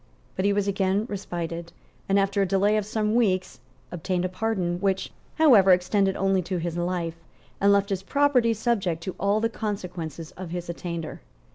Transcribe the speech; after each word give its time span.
But 0.35 0.45
he 0.45 0.51
was 0.51 0.67
again 0.67 1.05
respited, 1.07 1.71
and, 2.09 2.17
after 2.17 2.41
a 2.41 2.45
delay 2.47 2.75
of 2.75 2.87
some 2.87 3.13
weeks, 3.13 3.59
obtained 3.91 4.25
a 4.25 4.29
pardon, 4.29 4.79
which, 4.79 5.11
however, 5.35 5.71
extended 5.73 6.15
only 6.15 6.41
to 6.41 6.57
his 6.57 6.75
life, 6.75 7.17
and 7.61 7.71
left 7.71 7.89
his 7.89 8.01
property 8.01 8.55
subject 8.55 9.03
to 9.03 9.13
all 9.19 9.39
the 9.39 9.47
consequences 9.47 10.31
of 10.31 10.49
his 10.49 10.69
attainder. 10.71 11.21